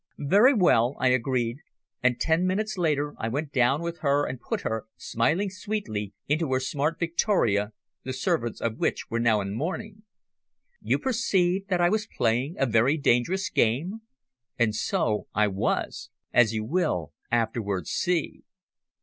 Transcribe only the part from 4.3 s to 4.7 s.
put